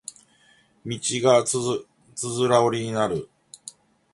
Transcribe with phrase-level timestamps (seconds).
[0.83, 3.29] 道がつづら折りになり